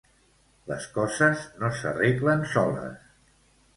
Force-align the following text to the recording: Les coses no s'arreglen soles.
Les 0.69 0.87
coses 0.95 1.45
no 1.65 1.71
s'arreglen 1.81 2.43
soles. 2.55 2.99